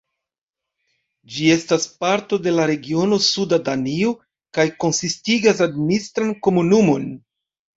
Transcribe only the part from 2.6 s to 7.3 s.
regiono Suda Danio kaj konsistigas administran komunumon.